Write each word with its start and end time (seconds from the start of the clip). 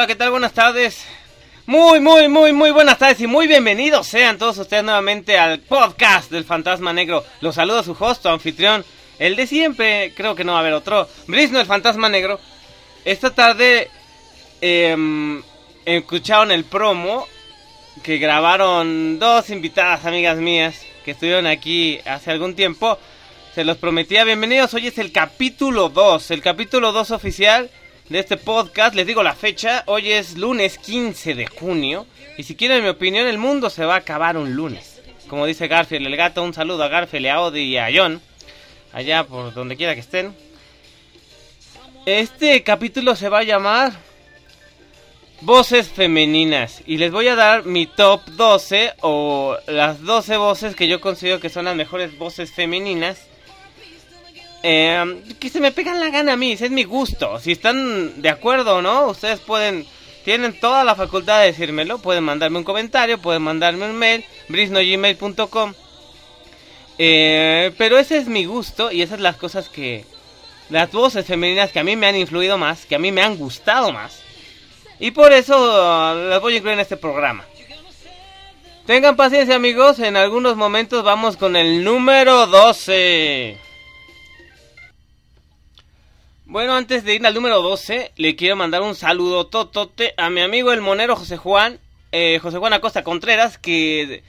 Hola, 0.00 0.06
¿qué 0.06 0.16
tal? 0.16 0.30
Buenas 0.30 0.54
tardes. 0.54 1.04
Muy, 1.66 2.00
muy, 2.00 2.26
muy, 2.26 2.54
muy 2.54 2.70
buenas 2.70 2.96
tardes 2.96 3.20
y 3.20 3.26
muy 3.26 3.46
bienvenidos 3.46 4.06
sean 4.06 4.38
todos 4.38 4.56
ustedes 4.56 4.82
nuevamente 4.82 5.36
al 5.36 5.58
podcast 5.58 6.30
del 6.30 6.46
Fantasma 6.46 6.94
Negro. 6.94 7.22
Los 7.42 7.56
saluda 7.56 7.82
su 7.82 7.94
host, 8.00 8.22
su 8.22 8.30
anfitrión, 8.30 8.82
el 9.18 9.36
de 9.36 9.46
siempre, 9.46 10.14
creo 10.16 10.34
que 10.34 10.42
no 10.42 10.52
va 10.52 10.58
a 10.58 10.60
haber 10.62 10.72
otro, 10.72 11.06
Brisno, 11.26 11.60
el 11.60 11.66
Fantasma 11.66 12.08
Negro. 12.08 12.40
Esta 13.04 13.34
tarde 13.34 13.90
em, 14.62 15.42
escucharon 15.84 16.50
el 16.50 16.64
promo 16.64 17.28
que 18.02 18.16
grabaron 18.16 19.18
dos 19.18 19.50
invitadas 19.50 20.06
amigas 20.06 20.38
mías 20.38 20.80
que 21.04 21.10
estuvieron 21.10 21.46
aquí 21.46 22.00
hace 22.06 22.30
algún 22.30 22.56
tiempo. 22.56 22.98
Se 23.54 23.64
los 23.64 23.76
prometía, 23.76 24.24
bienvenidos, 24.24 24.72
hoy 24.72 24.86
es 24.86 24.96
el 24.96 25.12
capítulo 25.12 25.90
2, 25.90 26.30
el 26.30 26.40
capítulo 26.40 26.90
2 26.90 27.10
oficial 27.10 27.70
de 28.10 28.18
este 28.18 28.36
podcast. 28.36 28.94
Les 28.94 29.06
digo 29.06 29.22
la 29.22 29.34
fecha, 29.34 29.84
hoy 29.86 30.10
es 30.10 30.36
lunes 30.36 30.78
15 30.78 31.34
de 31.34 31.46
junio. 31.46 32.06
Y 32.36 32.42
si 32.42 32.56
quieren 32.56 32.82
mi 32.82 32.88
opinión, 32.88 33.26
el 33.26 33.38
mundo 33.38 33.70
se 33.70 33.84
va 33.84 33.94
a 33.94 33.98
acabar 33.98 34.36
un 34.36 34.54
lunes. 34.54 35.00
Como 35.28 35.46
dice 35.46 35.68
Garfield, 35.68 36.06
el 36.06 36.16
gato, 36.16 36.42
un 36.42 36.52
saludo 36.52 36.82
a 36.82 36.88
Garfield, 36.88 37.26
a 37.28 37.34
Audi 37.34 37.60
y 37.60 37.78
a 37.78 37.88
John. 37.94 38.20
Allá 38.92 39.24
por 39.24 39.54
donde 39.54 39.76
quiera 39.76 39.94
que 39.94 40.00
estén. 40.00 40.34
Este 42.04 42.62
capítulo 42.64 43.14
se 43.14 43.28
va 43.28 43.38
a 43.38 43.44
llamar 43.44 43.92
Voces 45.42 45.88
femeninas. 45.88 46.82
Y 46.86 46.98
les 46.98 47.12
voy 47.12 47.28
a 47.28 47.36
dar 47.36 47.64
mi 47.64 47.86
top 47.86 48.22
12 48.26 48.94
o 49.02 49.56
las 49.68 50.02
12 50.02 50.36
voces 50.36 50.74
que 50.74 50.88
yo 50.88 51.00
considero 51.00 51.40
que 51.40 51.48
son 51.48 51.66
las 51.66 51.76
mejores 51.76 52.18
voces 52.18 52.52
femeninas 52.52 53.29
eh, 54.62 55.22
que 55.38 55.48
se 55.48 55.60
me 55.60 55.72
pegan 55.72 56.00
la 56.00 56.10
gana 56.10 56.34
a 56.34 56.36
mí, 56.36 56.52
es 56.52 56.70
mi 56.70 56.84
gusto. 56.84 57.38
Si 57.40 57.52
están 57.52 58.20
de 58.20 58.28
acuerdo 58.28 58.76
o 58.76 58.82
no, 58.82 59.06
ustedes 59.06 59.40
pueden, 59.40 59.86
tienen 60.24 60.58
toda 60.58 60.84
la 60.84 60.94
facultad 60.94 61.40
de 61.40 61.46
decírmelo. 61.46 61.98
Pueden 61.98 62.24
mandarme 62.24 62.58
un 62.58 62.64
comentario, 62.64 63.18
pueden 63.18 63.42
mandarme 63.42 63.86
un 63.86 63.96
mail, 63.96 64.24
brisnogmail.com. 64.48 65.74
Eh, 66.98 67.72
pero 67.78 67.98
ese 67.98 68.18
es 68.18 68.26
mi 68.26 68.44
gusto 68.44 68.92
y 68.92 69.00
esas 69.00 69.16
son 69.16 69.22
las 69.22 69.36
cosas 69.36 69.70
que, 69.70 70.04
las 70.70 70.90
voces 70.92 71.26
femeninas 71.26 71.72
que 71.72 71.80
a 71.80 71.84
mí 71.84 71.96
me 71.96 72.06
han 72.06 72.16
influido 72.16 72.56
más, 72.56 72.86
que 72.86 72.94
a 72.94 72.98
mí 72.98 73.12
me 73.12 73.22
han 73.22 73.36
gustado 73.36 73.92
más. 73.92 74.22
Y 74.98 75.10
por 75.10 75.32
eso 75.32 75.56
uh, 75.56 76.28
las 76.28 76.40
voy 76.40 76.54
a 76.54 76.56
incluir 76.58 76.74
en 76.74 76.80
este 76.80 76.96
programa. 76.96 77.44
Tengan 78.86 79.16
paciencia 79.16 79.56
amigos, 79.56 79.98
en 79.98 80.16
algunos 80.16 80.56
momentos 80.56 81.04
vamos 81.04 81.36
con 81.36 81.56
el 81.56 81.84
número 81.84 82.46
12. 82.46 83.69
Bueno, 86.50 86.74
antes 86.74 87.04
de 87.04 87.14
ir 87.14 87.24
al 87.24 87.32
número 87.32 87.62
12, 87.62 88.10
le 88.16 88.34
quiero 88.34 88.56
mandar 88.56 88.82
un 88.82 88.96
saludo 88.96 89.46
totote 89.46 90.14
a 90.16 90.30
mi 90.30 90.40
amigo 90.40 90.72
el 90.72 90.80
monero 90.80 91.14
José 91.14 91.36
Juan, 91.36 91.78
eh, 92.10 92.40
José 92.42 92.58
Juan 92.58 92.72
Acosta 92.72 93.04
Contreras, 93.04 93.56
que 93.56 94.24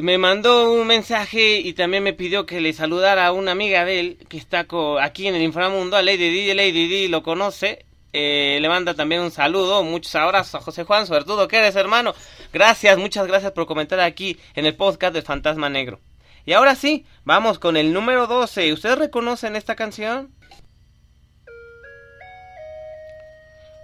me 0.00 0.18
mandó 0.18 0.72
un 0.72 0.86
mensaje 0.86 1.58
y 1.58 1.72
también 1.72 2.04
me 2.04 2.12
pidió 2.12 2.46
que 2.46 2.60
le 2.60 2.72
saludara 2.72 3.26
a 3.26 3.32
una 3.32 3.50
amiga 3.50 3.84
de 3.84 3.98
él 3.98 4.18
que 4.28 4.36
está 4.36 4.68
aquí 5.02 5.26
en 5.26 5.34
el 5.34 5.42
inframundo, 5.42 5.96
a 5.96 6.02
Lady 6.02 6.46
D, 6.46 6.54
Lady 6.54 6.86
D 6.86 7.08
lo 7.08 7.24
conoce, 7.24 7.84
eh, 8.12 8.58
le 8.62 8.68
manda 8.68 8.94
también 8.94 9.22
un 9.22 9.32
saludo, 9.32 9.82
muchos 9.82 10.14
abrazos 10.14 10.54
a 10.54 10.64
José 10.64 10.84
Juan, 10.84 11.08
sobre 11.08 11.24
todo 11.24 11.48
que 11.48 11.56
eres 11.56 11.74
hermano. 11.74 12.14
Gracias, 12.52 12.96
muchas 12.98 13.26
gracias 13.26 13.50
por 13.50 13.66
comentar 13.66 13.98
aquí 13.98 14.38
en 14.54 14.64
el 14.64 14.76
podcast 14.76 15.12
del 15.12 15.24
Fantasma 15.24 15.68
Negro. 15.68 15.98
Y 16.46 16.52
ahora 16.52 16.76
sí, 16.76 17.04
vamos 17.24 17.58
con 17.58 17.76
el 17.76 17.92
número 17.92 18.28
12. 18.28 18.72
¿Ustedes 18.72 18.96
reconocen 18.96 19.56
esta 19.56 19.74
canción? 19.74 20.37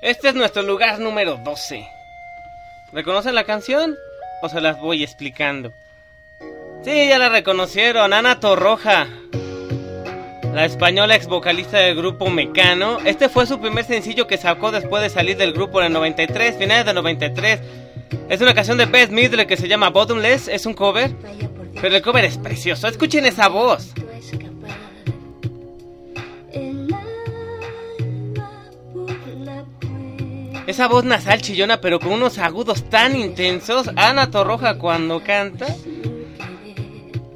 Este 0.05 0.29
es 0.29 0.35
nuestro 0.35 0.61
lugar 0.61 1.01
número 1.01 1.39
12. 1.39 1.89
¿Reconocen 2.93 3.35
la 3.35 3.45
canción? 3.45 3.97
¿O 4.43 4.51
se 4.51 4.61
las 4.61 4.79
voy 4.79 5.03
explicando? 5.03 5.73
Sí, 6.85 7.09
ya 7.09 7.17
la 7.17 7.31
reconocieron, 7.31 8.13
Ana 8.13 8.39
Torroja. 8.39 9.07
La 10.53 10.67
española 10.67 11.17
ex 11.17 11.27
vocalista 11.27 11.79
del 11.79 11.97
grupo 11.97 12.29
Mecano. 12.29 12.99
Este 13.07 13.31
fue 13.31 13.47
su 13.47 13.59
primer 13.63 13.87
sencillo 13.87 14.27
que 14.27 14.37
sacó 14.37 14.73
después 14.73 15.03
de 15.03 15.09
salir 15.09 15.39
del 15.39 15.55
grupo 15.55 15.81
en 15.81 15.87
el 15.87 15.95
93, 15.95 16.59
finales 16.59 16.85
del 16.85 16.97
93. 16.97 17.61
Es 18.29 18.43
una 18.43 18.53
canción 18.53 18.77
de 18.77 18.85
Beth 18.85 19.09
Midler 19.09 19.47
que 19.47 19.57
se 19.57 19.69
llama 19.69 19.89
Bottomless, 19.89 20.49
es 20.49 20.67
un 20.67 20.75
cover. 20.75 21.13
Pero 21.81 21.97
el 21.97 22.03
cover 22.03 22.27
es 22.27 22.37
precioso, 22.37 22.89
escuchen 22.89 23.25
esa 23.25 23.49
voz. 23.49 23.95
Esa 30.67 30.89
voz 30.89 31.05
nasal 31.05 31.43
chillona, 31.43 31.81
pero 31.81 32.01
con 32.01 32.13
unos 32.13 32.39
agudos 32.39 32.89
tan 32.89 33.17
intensos. 33.17 33.91
Ana 33.97 34.31
Torroja 34.31 34.79
cuando 34.79 35.23
canta. 35.23 35.67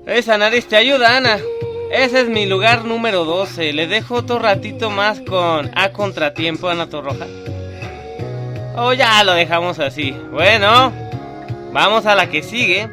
Esa 0.06 0.38
nariz 0.38 0.66
te 0.66 0.76
ayuda, 0.76 1.18
Ana. 1.18 1.38
Ese 1.92 2.22
es 2.22 2.28
mi 2.28 2.46
lugar 2.46 2.86
número 2.86 3.26
12. 3.26 3.74
Le 3.74 3.86
dejo 3.86 4.14
otro 4.14 4.38
ratito 4.38 4.88
más 4.88 5.20
con 5.20 5.70
A 5.74 5.90
Contratiempo, 5.90 6.68
Ana 6.68 6.88
Torroja. 6.88 7.26
O 8.76 8.94
ya 8.94 9.22
lo 9.24 9.34
dejamos 9.34 9.78
así. 9.78 10.12
Bueno, 10.30 10.90
vamos 11.72 12.06
a 12.06 12.14
la 12.14 12.30
que 12.30 12.42
sigue. 12.42 12.90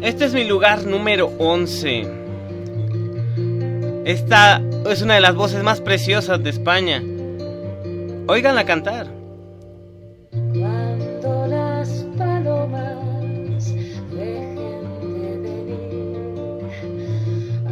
Este 0.00 0.24
es 0.26 0.32
mi 0.32 0.44
lugar 0.44 0.84
número 0.86 1.32
11. 1.38 2.23
Esta 4.04 4.60
es 4.90 5.00
una 5.00 5.14
de 5.14 5.22
las 5.22 5.34
voces 5.34 5.62
más 5.62 5.80
preciosas 5.80 6.42
de 6.44 6.50
España. 6.50 7.02
Óiganla 8.26 8.66
cantar. 8.66 9.06
Cuando 10.30 11.46
las 11.46 12.04
palomas 12.18 13.72
dejen 14.10 14.82
de 15.00 15.38
venir 15.38 16.66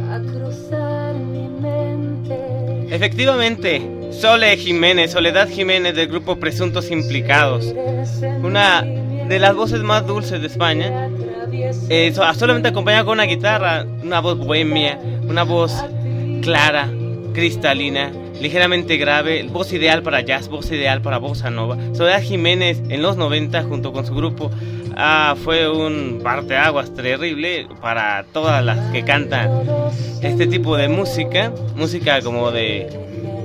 a 0.09 0.19
cruzar 0.19 1.13
mi 1.13 1.47
mente. 1.49 2.95
Efectivamente, 2.95 4.09
Sole 4.09 4.57
Jiménez, 4.57 5.11
Soledad 5.11 5.47
Jiménez 5.47 5.93
del 5.95 6.07
grupo 6.07 6.39
Presuntos 6.39 6.89
Implicados. 6.89 7.75
Una 8.41 8.81
de 8.81 9.37
las 9.37 9.55
voces 9.55 9.83
más 9.83 10.07
dulces 10.07 10.41
de 10.41 10.47
España. 10.47 11.09
Eh, 11.89 12.11
solamente 12.33 12.69
acompañada 12.69 13.03
con 13.03 13.13
una 13.13 13.25
guitarra, 13.25 13.85
una 14.01 14.19
voz 14.19 14.39
bohemia, 14.39 14.99
una 15.27 15.43
voz 15.43 15.71
clara, 16.43 16.89
cristalina, 17.33 18.11
ligeramente 18.41 18.97
grave, 18.97 19.43
voz 19.43 19.71
ideal 19.71 20.03
para 20.03 20.21
jazz, 20.21 20.49
voz 20.49 20.69
ideal 20.71 21.01
para 21.01 21.17
bossa 21.17 21.49
nova. 21.49 21.77
Soledad 21.93 22.21
Jiménez 22.21 22.81
en 22.89 23.01
los 23.01 23.15
90 23.17 23.63
junto 23.63 23.93
con 23.93 24.05
su 24.05 24.13
grupo 24.13 24.51
ah, 24.95 25.35
fue 25.41 25.69
un 25.69 26.19
parteaguas 26.21 26.93
terrible 26.93 27.67
para 27.81 28.25
todas 28.33 28.63
las 28.63 28.91
que 28.91 29.03
cantan 29.03 29.49
este 30.21 30.45
tipo 30.45 30.75
de 30.75 30.89
música, 30.89 31.53
música 31.75 32.21
como 32.21 32.51
de 32.51 32.89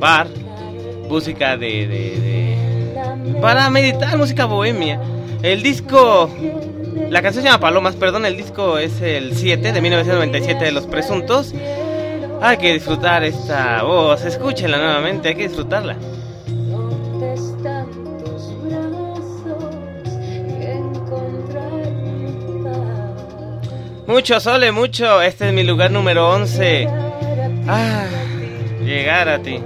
bar, 0.00 0.26
música 1.08 1.56
de, 1.56 1.87
de 1.87 3.38
para 3.41 3.70
meditar, 3.70 4.19
música 4.19 4.44
bohemia. 4.44 5.00
El 5.42 5.62
disco 5.62 6.28
la 7.10 7.22
canción 7.22 7.42
se 7.42 7.48
llama 7.48 7.60
Palomas, 7.60 7.94
perdón, 7.94 8.26
el 8.26 8.37
disco 8.37 8.76
es 8.76 9.00
el 9.00 9.34
7 9.34 9.72
de 9.72 9.81
1997 9.81 10.64
de 10.64 10.72
Los 10.72 10.87
Presuntos. 10.87 11.54
Hay 12.41 12.56
que 12.56 12.72
disfrutar 12.75 13.25
esta 13.25 13.82
voz, 13.82 14.25
escúchenla 14.25 14.78
nuevamente, 14.78 15.28
hay 15.28 15.34
que 15.34 15.49
disfrutarla. 15.49 15.97
Mucho 24.06 24.40
sole, 24.40 24.73
mucho. 24.73 25.20
Este 25.20 25.49
es 25.49 25.52
mi 25.52 25.64
lugar 25.64 25.90
número 25.90 26.31
11. 26.31 26.88
Ah, 27.67 28.06
llegar 28.82 29.29
a 29.29 29.38
ti. 29.43 29.61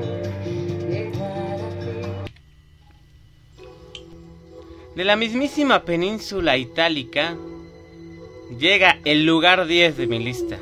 De 4.96 5.04
la 5.04 5.14
mismísima 5.14 5.84
península 5.84 6.56
itálica 6.56 7.36
llega 8.58 8.98
el 9.04 9.24
lugar 9.24 9.66
10 9.66 9.96
de 9.96 10.06
mi 10.08 10.18
lista. 10.18 10.58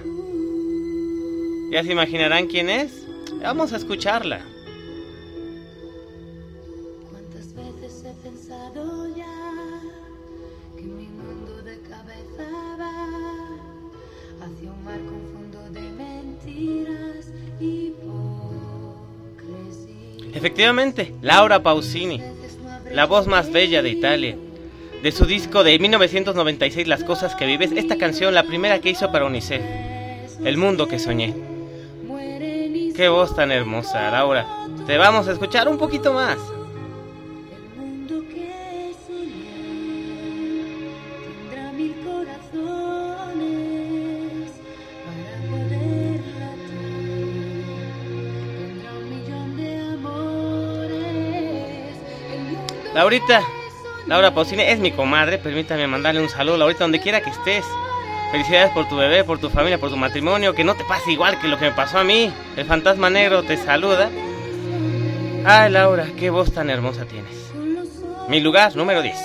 ¿Ya 1.70 1.84
se 1.84 1.92
imaginarán 1.92 2.48
quién 2.48 2.68
es? 2.68 3.06
Vamos 3.40 3.72
a 3.72 3.76
escucharla. 3.76 4.40
¿Cuántas 7.08 7.54
veces 7.54 8.04
he 8.04 8.12
pensado 8.28 9.06
ya 9.16 9.24
que 10.76 10.82
mi 10.82 11.06
mundo 11.06 11.62
de 11.62 11.78
cabeza 11.82 12.76
va 12.76 13.06
hacia 14.44 14.72
un 14.72 14.84
mar 14.84 14.98
confundo 14.98 15.70
de 15.70 15.80
mentiras 15.92 17.30
y 17.60 17.94
hipocresía? 17.94 19.16
Efectivamente, 20.34 21.14
Laura 21.22 21.62
Pausini, 21.62 22.20
la 22.90 23.06
voz 23.06 23.28
más 23.28 23.52
bella 23.52 23.80
de 23.80 23.90
Italia. 23.90 24.36
De 25.04 25.12
su 25.12 25.24
disco 25.24 25.62
de 25.62 25.78
1996, 25.78 26.88
Las 26.88 27.04
cosas 27.04 27.36
que 27.36 27.46
vives, 27.46 27.70
esta 27.72 27.96
canción, 27.96 28.34
la 28.34 28.42
primera 28.42 28.80
que 28.80 28.90
hizo 28.90 29.12
para 29.12 29.24
UNICEF, 29.24 29.62
El 30.44 30.56
mundo 30.58 30.88
que 30.88 30.98
soñé. 30.98 31.49
Qué 33.00 33.08
voz 33.08 33.34
tan 33.34 33.50
hermosa, 33.50 34.10
Laura. 34.10 34.46
Te 34.86 34.98
vamos 34.98 35.26
a 35.26 35.32
escuchar 35.32 35.70
un 35.70 35.78
poquito 35.78 36.12
más. 36.12 36.36
Laurita, 52.92 53.42
Laura 54.06 54.34
Pausini 54.34 54.64
es 54.64 54.78
mi 54.78 54.92
comadre, 54.92 55.38
permítame 55.38 55.86
mandarle 55.86 56.20
un 56.20 56.28
saludo, 56.28 56.58
Laurita, 56.58 56.84
donde 56.84 57.00
quiera 57.00 57.22
que 57.22 57.30
estés. 57.30 57.64
Felicidades 58.30 58.70
por 58.72 58.88
tu 58.88 58.96
bebé, 58.96 59.24
por 59.24 59.38
tu 59.38 59.50
familia, 59.50 59.78
por 59.78 59.90
tu 59.90 59.96
matrimonio, 59.96 60.54
que 60.54 60.64
no 60.64 60.74
te 60.74 60.84
pase 60.84 61.12
igual 61.12 61.40
que 61.40 61.48
lo 61.48 61.58
que 61.58 61.66
me 61.66 61.72
pasó 61.72 61.98
a 61.98 62.04
mí. 62.04 62.32
El 62.56 62.64
fantasma 62.64 63.10
negro 63.10 63.42
te 63.42 63.56
saluda. 63.56 64.10
Ay, 65.44 65.70
Laura, 65.70 66.06
qué 66.16 66.30
voz 66.30 66.52
tan 66.52 66.70
hermosa 66.70 67.04
tienes. 67.06 67.52
Mi 68.28 68.40
lugar 68.40 68.76
número 68.76 69.02
10. 69.02 69.16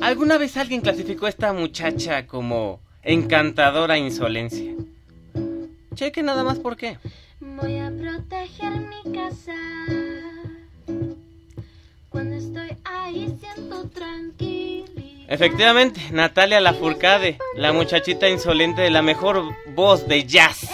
¿Alguna 0.00 0.38
vez 0.38 0.56
alguien 0.56 0.80
clasificó 0.80 1.26
a 1.26 1.28
esta 1.28 1.52
muchacha 1.52 2.26
como 2.26 2.80
encantadora 3.02 3.98
insolencia. 3.98 4.74
Cheque 5.94 6.22
nada 6.22 6.44
más 6.44 6.58
por 6.58 6.76
qué. 6.76 6.98
Voy 7.40 7.78
a 7.78 7.90
proteger 7.90 8.72
mi 8.72 9.12
casa. 9.14 9.54
Cuando 12.10 12.36
estoy 12.36 12.76
ahí 12.84 13.34
siento 13.40 13.88
tranquilidad. 13.88 15.24
Efectivamente, 15.26 16.02
Natalia 16.12 16.60
Lafourcade, 16.60 17.38
la 17.56 17.72
muchachita 17.72 18.28
insolente 18.28 18.82
de 18.82 18.90
la 18.90 19.00
mejor 19.00 19.42
voz 19.74 20.06
de 20.06 20.24
jazz. 20.24 20.68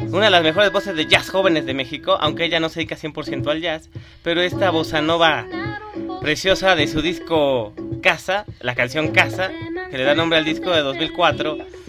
Una 0.00 0.26
de 0.26 0.30
las 0.30 0.42
mejores 0.42 0.70
voces 0.70 0.94
de 0.94 1.06
jazz 1.06 1.30
jóvenes 1.30 1.64
de 1.64 1.72
México, 1.72 2.18
aunque 2.20 2.44
ella 2.44 2.60
no 2.60 2.68
se 2.68 2.80
dedica 2.80 2.96
100% 2.96 3.50
al 3.50 3.62
jazz, 3.62 3.88
pero 4.22 4.42
esta 4.42 4.68
bossa 4.68 5.00
nova 5.00 5.46
preciosa 6.20 6.76
de 6.76 6.86
su 6.86 7.00
disco 7.00 7.72
Casa, 8.02 8.44
la 8.60 8.74
canción 8.74 9.08
Casa, 9.08 9.50
que 9.90 9.96
le 9.96 10.04
da 10.04 10.14
nombre 10.14 10.38
al 10.38 10.44
disco 10.44 10.70
de 10.70 10.82
2004. 10.82 11.79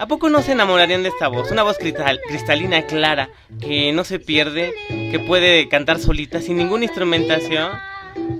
¿A 0.00 0.06
poco 0.06 0.30
no 0.30 0.40
se 0.40 0.52
enamorarían 0.52 1.02
de 1.02 1.10
esta 1.10 1.28
voz? 1.28 1.50
Una 1.50 1.62
voz 1.62 1.76
cristalina, 1.76 2.86
clara, 2.86 3.28
que 3.60 3.92
no 3.92 4.02
se 4.02 4.18
pierde, 4.18 4.72
que 4.88 5.18
puede 5.18 5.68
cantar 5.68 5.98
solita, 5.98 6.40
sin 6.40 6.56
ninguna 6.56 6.86
instrumentación. 6.86 7.70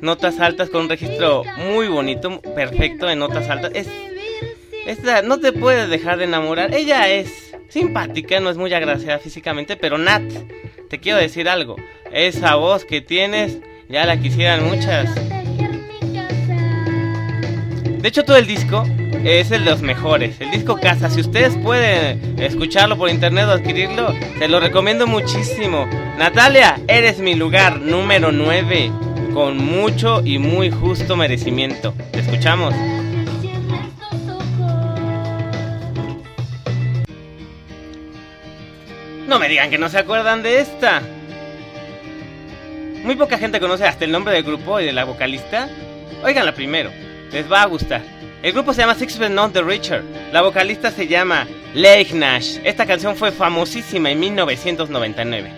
Notas 0.01 0.41
altas 0.41 0.71
con 0.71 0.85
un 0.85 0.89
registro 0.89 1.45
muy 1.59 1.89
bonito, 1.89 2.41
perfecto 2.41 3.11
en 3.11 3.19
notas 3.19 3.51
altas. 3.51 3.73
Es, 3.75 3.89
esta, 4.87 5.21
no 5.21 5.39
te 5.39 5.53
puedes 5.53 5.91
dejar 5.91 6.17
de 6.17 6.25
enamorar. 6.25 6.75
Ella 6.75 7.11
es 7.11 7.55
simpática, 7.69 8.41
no 8.41 8.49
es 8.49 8.57
muy 8.57 8.73
agraciada 8.73 9.19
físicamente, 9.19 9.77
pero 9.77 9.99
Nat, 9.99 10.23
te 10.89 10.99
quiero 10.99 11.19
decir 11.19 11.47
algo. 11.47 11.77
Esa 12.11 12.55
voz 12.55 12.87
que 12.87 13.03
tienes, 13.03 13.59
ya 13.87 14.07
la 14.07 14.19
quisieran 14.19 14.65
muchas. 14.65 15.11
De 18.01 18.09
hecho, 18.09 18.25
todo 18.25 18.39
el 18.39 18.47
disco 18.47 18.87
es 19.25 19.51
el 19.51 19.65
de 19.65 19.71
los 19.71 19.83
mejores. 19.83 20.41
El 20.41 20.51
disco 20.51 20.81
Casa. 20.81 21.11
Si 21.11 21.21
ustedes 21.21 21.55
pueden 21.59 22.41
escucharlo 22.41 22.97
por 22.97 23.11
internet 23.11 23.45
o 23.47 23.51
adquirirlo, 23.51 24.15
te 24.39 24.49
lo 24.49 24.59
recomiendo 24.59 25.07
muchísimo. 25.07 25.87
Natalia, 26.17 26.81
eres 26.89 27.19
mi 27.19 27.35
lugar 27.35 27.79
número 27.79 28.33
9. 28.33 28.91
Con 29.35 29.59
mucho 29.59 30.23
y 30.25 30.39
muy 30.39 30.71
justo 30.71 31.15
merecimiento. 31.15 31.93
Te 32.11 32.21
escuchamos. 32.21 32.75
No 39.29 39.39
me 39.39 39.49
digan 39.51 39.69
que 39.69 39.77
no 39.77 39.91
se 39.91 39.99
acuerdan 39.99 40.43
de 40.43 40.61
esta. 40.61 41.03
Muy 43.05 43.15
poca 43.17 43.37
gente 43.37 43.61
conoce 43.61 43.85
hasta 43.85 44.07
el 44.07 44.11
nombre 44.11 44.33
del 44.33 44.43
grupo 44.43 44.81
y 44.81 44.87
de 44.87 44.93
la 44.95 45.05
vocalista. 45.05 45.69
Oiganla 46.25 46.55
primero 46.55 46.91
les 47.33 47.51
va 47.51 47.63
a 47.63 47.67
gustar. 47.67 48.03
El 48.43 48.53
grupo 48.53 48.73
se 48.73 48.81
llama 48.81 48.95
Sixpence 48.95 49.35
Not 49.35 49.53
the 49.53 49.63
Richer. 49.63 50.03
La 50.33 50.43
vocalista 50.43 50.91
se 50.91 51.07
llama 51.07 51.47
Lake 51.75 52.15
Nash. 52.15 52.59
Esta 52.65 52.87
canción 52.87 53.15
fue 53.17 53.33
famosísima 53.33 54.11
en 54.11 54.21
1999. 54.21 55.51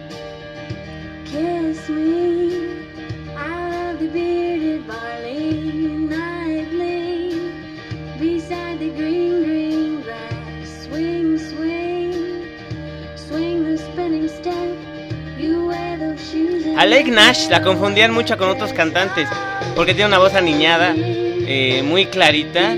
A 16.76 16.86
Lake 16.86 17.10
Nash 17.12 17.48
la 17.48 17.62
confundían 17.62 18.12
mucho 18.12 18.36
con 18.36 18.48
otros 18.48 18.72
cantantes 18.72 19.28
porque 19.76 19.94
tiene 19.94 20.08
una 20.08 20.18
voz 20.18 20.34
aniñada 20.34 20.94
eh, 21.46 21.82
muy 21.82 22.06
clarita, 22.06 22.74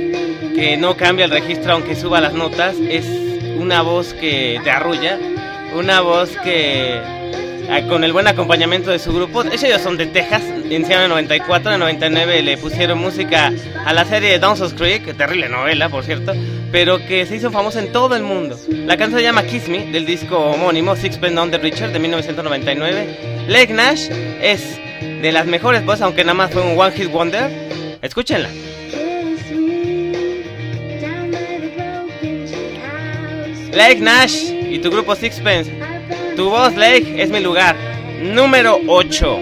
que 0.55 0.77
no 0.77 0.97
cambia 0.97 1.25
el 1.25 1.31
registro 1.31 1.73
aunque 1.73 1.95
suba 1.95 2.21
las 2.21 2.33
notas. 2.33 2.77
Es 2.89 3.07
una 3.59 3.83
voz 3.83 4.15
que 4.15 4.61
te 4.63 4.71
arrulla, 4.71 5.19
una 5.77 6.01
voz 6.01 6.31
que 6.43 7.01
ah, 7.71 7.83
con 7.89 8.05
el 8.05 8.13
buen 8.13 8.27
acompañamiento 8.27 8.91
de 8.91 8.99
su 8.99 9.13
grupo, 9.13 9.43
ellos 9.43 9.81
son 9.81 9.97
de 9.97 10.07
Texas, 10.07 10.43
iniciaron 10.71 11.05
en 11.05 11.11
94, 11.11 11.73
en 11.73 11.81
99 11.81 12.43
le 12.43 12.57
pusieron 12.59 12.99
música 12.99 13.53
a 13.85 13.93
la 13.93 14.05
serie 14.05 14.39
Dawson's 14.39 14.75
Creek, 14.75 15.17
terrible 15.17 15.49
novela 15.49 15.89
por 15.89 16.05
cierto, 16.05 16.33
pero 16.71 16.99
que 16.99 17.27
se 17.27 17.37
hizo 17.37 17.51
famosa 17.51 17.81
en 17.81 17.93
todo 17.93 18.17
el 18.17 18.23
mundo. 18.23 18.59
La 18.69 18.97
canción 18.97 19.21
se 19.21 19.25
llama 19.25 19.45
Kiss 19.45 19.69
Me, 19.69 19.87
del 19.93 20.07
disco 20.07 20.39
homónimo 20.39 20.97
Sixpence 20.97 21.39
on 21.39 21.51
the 21.51 21.59
Richard 21.59 21.93
de 21.93 21.99
1999. 21.99 23.47
Lake 23.49 23.73
Nash 23.73 24.09
es 24.41 24.79
de 25.01 25.33
las 25.33 25.47
mejores 25.47 25.85
voces, 25.85 26.03
aunque 26.03 26.23
nada 26.23 26.35
más 26.35 26.51
fue 26.51 26.63
un 26.63 26.79
One 26.79 26.93
Hit 26.93 27.11
Wonder 27.11 27.64
Escúchenla. 28.05 28.51
Lake 33.73 34.01
Nash 34.01 34.51
y 34.71 34.79
tu 34.81 34.91
grupo 34.91 35.17
Sixpence. 35.17 35.73
Tu 36.37 36.45
voz, 36.51 36.77
Lake, 36.77 37.23
es 37.23 37.31
mi 37.31 37.41
lugar. 37.41 37.75
Número 38.21 38.79
8. 38.89 39.41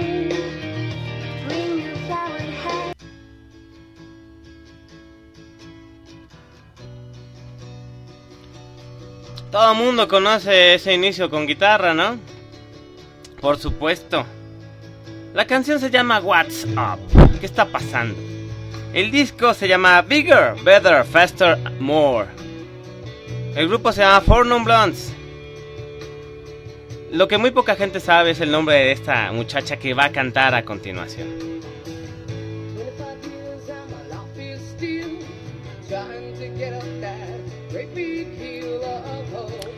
Todo 9.51 9.75
mundo 9.75 10.07
conoce 10.07 10.75
ese 10.75 10.95
inicio 10.95 11.29
con 11.29 11.49
guitarra, 11.49 11.95
¿no? 11.95 12.17
Por 13.41 13.59
supuesto. 13.59 14.25
La 15.35 15.49
canción 15.49 15.81
se 15.81 15.91
llama 15.91 16.21
What's 16.21 16.65
Up. 16.65 17.41
¿Qué 17.41 17.47
está 17.47 17.67
pasando? 17.67 18.32
El 18.93 19.11
disco 19.11 19.55
se 19.55 19.69
llama 19.69 20.03
Bigger, 20.03 20.55
Better, 20.63 21.03
Faster, 21.05 21.57
More. 21.81 22.27
El 23.57 23.69
grupo 23.69 23.91
se 23.91 24.03
llama 24.03 24.21
Four 24.21 24.45
Non 24.45 24.65
Blondes. 24.65 25.15
Lo 27.11 27.27
que 27.27 27.39
muy 27.39 27.53
poca 27.53 27.75
gente 27.75 28.01
sabe 28.01 28.33
es 28.33 28.41
el 28.41 28.51
nombre 28.51 28.75
de 28.75 28.93
esta 28.93 29.33
muchacha 29.33 29.79
que 29.79 29.95
va 29.95 30.07
a 30.07 30.13
cantar 30.13 30.55
a 30.55 30.63
continuación. 30.65 31.27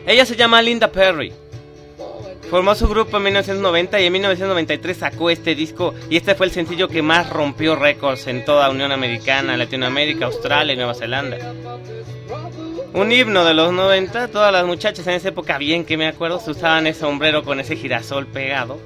Ella 0.05 0.25
se 0.25 0.35
llama 0.35 0.61
Linda 0.61 0.91
Perry. 0.91 1.33
Formó 2.55 2.73
su 2.73 2.87
grupo 2.87 3.17
en 3.17 3.23
1990 3.23 3.99
y 3.99 4.05
en 4.05 4.13
1993 4.13 4.95
sacó 4.95 5.29
este 5.29 5.55
disco 5.55 5.93
y 6.09 6.15
este 6.15 6.35
fue 6.35 6.45
el 6.45 6.53
sencillo 6.53 6.87
que 6.87 7.01
más 7.01 7.29
rompió 7.29 7.75
récords 7.75 8.27
en 8.27 8.45
toda 8.45 8.69
Unión 8.69 8.93
Americana, 8.93 9.57
Latinoamérica, 9.57 10.27
Australia 10.27 10.71
y 10.71 10.77
Nueva 10.77 10.93
Zelanda. 10.93 11.37
Un 12.93 13.11
himno 13.11 13.43
de 13.43 13.53
los 13.53 13.73
90, 13.73 14.29
todas 14.29 14.53
las 14.53 14.65
muchachas 14.65 15.05
en 15.05 15.15
esa 15.15 15.27
época, 15.27 15.57
bien 15.57 15.83
que 15.83 15.97
me 15.97 16.07
acuerdo, 16.07 16.39
se 16.39 16.51
usaban 16.51 16.87
ese 16.87 17.01
sombrero 17.01 17.43
con 17.43 17.59
ese 17.59 17.75
girasol 17.75 18.25
pegado 18.25 18.79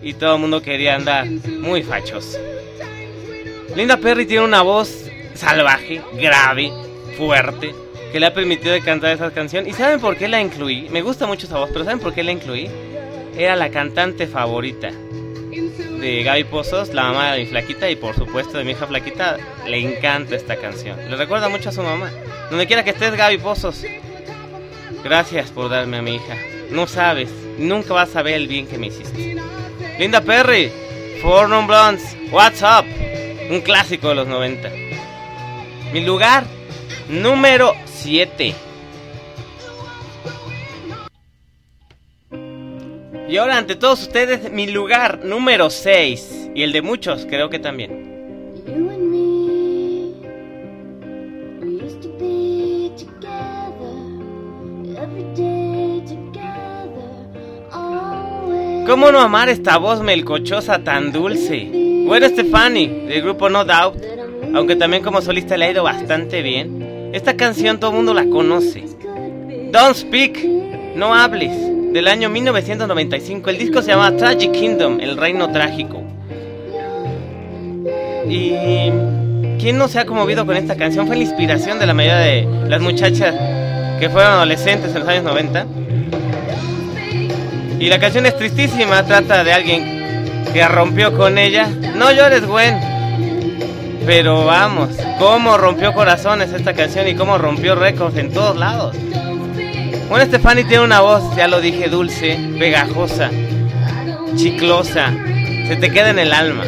y 0.00 0.14
todo 0.14 0.36
el 0.36 0.40
mundo 0.40 0.62
quería 0.62 0.94
andar 0.94 1.26
muy 1.26 1.82
fachos. 1.82 2.38
Linda 3.76 3.98
Perry 3.98 4.24
tiene 4.24 4.46
una 4.46 4.62
voz 4.62 5.10
salvaje, 5.34 6.00
grave, 6.14 6.72
fuerte, 7.18 7.74
que 8.12 8.18
le 8.18 8.24
ha 8.24 8.32
permitido 8.32 8.74
cantar 8.82 9.12
esa 9.12 9.30
canción. 9.30 9.68
¿Y 9.68 9.74
saben 9.74 10.00
por 10.00 10.16
qué 10.16 10.26
la 10.26 10.40
incluí? 10.40 10.88
Me 10.88 11.02
gusta 11.02 11.26
mucho 11.26 11.46
esa 11.46 11.58
voz, 11.58 11.68
pero 11.70 11.84
¿saben 11.84 12.00
por 12.00 12.14
qué 12.14 12.22
la 12.22 12.32
incluí? 12.32 12.70
Era 13.36 13.56
la 13.56 13.70
cantante 13.70 14.26
favorita 14.26 14.90
de 16.00 16.22
Gaby 16.22 16.44
Pozos, 16.44 16.94
la 16.94 17.04
mamá 17.04 17.32
de 17.32 17.40
mi 17.40 17.46
flaquita 17.46 17.90
y 17.90 17.96
por 17.96 18.14
supuesto 18.14 18.56
de 18.56 18.64
mi 18.64 18.72
hija 18.72 18.86
flaquita. 18.86 19.36
Le 19.66 19.78
encanta 19.78 20.34
esta 20.34 20.56
canción. 20.56 20.98
Le 21.08 21.16
recuerda 21.16 21.48
mucho 21.48 21.68
a 21.68 21.72
su 21.72 21.82
mamá. 21.82 22.10
Donde 22.48 22.66
quiera 22.66 22.82
que 22.82 22.90
estés, 22.90 23.14
Gaby 23.14 23.38
Pozos. 23.38 23.84
Gracias 25.04 25.50
por 25.50 25.68
darme 25.68 25.98
a 25.98 26.02
mi 26.02 26.16
hija. 26.16 26.36
No 26.70 26.86
sabes, 26.86 27.30
nunca 27.58 27.94
vas 27.94 28.10
a 28.10 28.12
saber 28.12 28.34
el 28.34 28.48
bien 28.48 28.66
que 28.66 28.78
me 28.78 28.88
hiciste. 28.88 29.36
Linda 29.98 30.20
Perry, 30.20 30.72
Four 31.20 31.48
Non 31.48 31.66
Blondes, 31.66 32.16
What's 32.30 32.62
Up? 32.62 32.86
Un 33.50 33.60
clásico 33.60 34.08
de 34.08 34.14
los 34.14 34.26
90. 34.26 34.70
Mi 35.92 36.00
lugar 36.04 36.44
número 37.08 37.74
7. 37.86 38.54
Y 43.30 43.36
ahora 43.36 43.58
ante 43.58 43.76
todos 43.76 44.02
ustedes 44.02 44.50
mi 44.50 44.66
lugar 44.66 45.24
número 45.24 45.70
6 45.70 46.50
y 46.52 46.64
el 46.64 46.72
de 46.72 46.82
muchos 46.82 47.26
creo 47.30 47.48
que 47.48 47.60
también. 47.60 48.10
¿Cómo 58.84 59.12
no 59.12 59.20
amar 59.20 59.48
esta 59.48 59.78
voz 59.78 60.02
melcochosa 60.02 60.82
tan 60.82 61.12
dulce? 61.12 61.70
Bueno, 62.04 62.26
Stefani, 62.26 62.88
del 63.06 63.22
grupo 63.22 63.48
No 63.48 63.64
Doubt, 63.64 64.02
aunque 64.52 64.74
también 64.74 65.04
como 65.04 65.22
solista 65.22 65.56
le 65.56 65.66
ha 65.66 65.70
ido 65.70 65.84
bastante 65.84 66.42
bien. 66.42 67.12
Esta 67.14 67.36
canción 67.36 67.78
todo 67.78 67.90
el 67.90 67.96
mundo 67.98 68.12
la 68.12 68.26
conoce. 68.26 68.82
Don't 69.70 69.94
Speak, 69.94 70.44
no 70.96 71.14
hables, 71.14 71.69
del 71.92 72.08
año 72.08 72.28
1995. 72.28 73.50
El 73.50 73.58
disco 73.58 73.82
se 73.82 73.88
llama 73.88 74.16
Tragic 74.16 74.52
Kingdom, 74.52 75.00
el 75.00 75.16
reino 75.16 75.50
trágico. 75.50 76.02
Y 78.28 78.90
¿quién 79.58 79.76
no 79.76 79.88
se 79.88 79.98
ha 79.98 80.06
conmovido 80.06 80.46
con 80.46 80.56
esta 80.56 80.76
canción? 80.76 81.06
Fue 81.06 81.16
la 81.16 81.22
inspiración 81.22 81.78
de 81.78 81.86
la 81.86 81.94
mayoría 81.94 82.18
de 82.18 82.48
las 82.68 82.80
muchachas 82.80 83.34
que 83.98 84.08
fueron 84.08 84.32
adolescentes 84.32 84.94
en 84.94 85.00
los 85.00 85.08
años 85.08 85.24
90. 85.24 85.66
Y 87.80 87.88
la 87.88 87.98
canción 87.98 88.26
es 88.26 88.36
tristísima, 88.36 89.04
trata 89.04 89.42
de 89.42 89.52
alguien 89.52 90.44
que 90.52 90.66
rompió 90.68 91.16
con 91.16 91.38
ella. 91.38 91.68
No 91.96 92.12
llores, 92.12 92.46
Gwen. 92.46 92.78
Pero 94.06 94.44
vamos, 94.44 94.90
cómo 95.18 95.56
rompió 95.56 95.92
corazones 95.92 96.52
esta 96.52 96.74
canción 96.74 97.08
y 97.08 97.14
cómo 97.14 97.36
rompió 97.36 97.74
récords 97.74 98.16
en 98.16 98.32
todos 98.32 98.56
lados. 98.56 98.96
Bueno, 100.10 100.24
Stefani 100.24 100.64
tiene 100.64 100.82
una 100.82 101.02
voz, 101.02 101.22
ya 101.36 101.46
lo 101.46 101.60
dije, 101.60 101.88
dulce, 101.88 102.36
pegajosa, 102.58 103.30
chiclosa. 104.34 105.14
Se 105.68 105.76
te 105.76 105.92
queda 105.92 106.10
en 106.10 106.18
el 106.18 106.32
alma. 106.32 106.64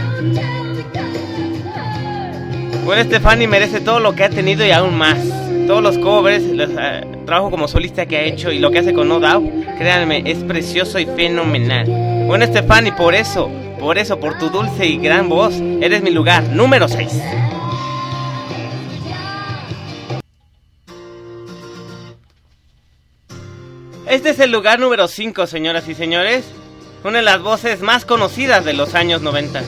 Bueno, 2.84 3.02
Stefani 3.02 3.48
merece 3.48 3.80
todo 3.80 3.98
lo 3.98 4.14
que 4.14 4.22
ha 4.22 4.30
tenido 4.30 4.64
y 4.64 4.70
aún 4.70 4.96
más. 4.96 5.18
Todos 5.66 5.82
los 5.82 5.98
covers, 5.98 6.44
los, 6.44 6.70
eh, 6.70 7.04
trabajo 7.26 7.50
como 7.50 7.66
solista 7.66 8.06
que 8.06 8.16
ha 8.16 8.22
hecho 8.22 8.52
y 8.52 8.60
lo 8.60 8.70
que 8.70 8.78
hace 8.78 8.94
con 8.94 9.08
No 9.08 9.18
Doubt, 9.18 9.76
créanme, 9.76 10.22
es 10.24 10.38
precioso 10.44 11.00
y 11.00 11.06
fenomenal. 11.06 11.86
Bueno, 12.28 12.46
Stefani, 12.46 12.92
por 12.92 13.12
eso, 13.16 13.50
por 13.80 13.98
eso, 13.98 14.20
por 14.20 14.38
tu 14.38 14.50
dulce 14.50 14.86
y 14.86 14.98
gran 14.98 15.28
voz, 15.28 15.60
eres 15.80 16.00
mi 16.04 16.12
lugar 16.12 16.44
número 16.44 16.86
6. 16.86 17.10
Este 24.12 24.28
es 24.28 24.40
el 24.40 24.52
lugar 24.52 24.78
número 24.78 25.08
5, 25.08 25.46
señoras 25.46 25.88
y 25.88 25.94
señores. 25.94 26.44
Una 27.02 27.20
de 27.20 27.22
las 27.22 27.40
voces 27.40 27.80
más 27.80 28.04
conocidas 28.04 28.62
de 28.62 28.74
los 28.74 28.94
años 28.94 29.22
90. 29.22 29.62